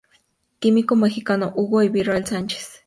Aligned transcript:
Químico 0.59 0.95
mexicano 0.95 1.53
Hugo 1.55 1.83
E. 1.83 1.89
Villarreal 1.89 2.25
Sánchez. 2.25 2.67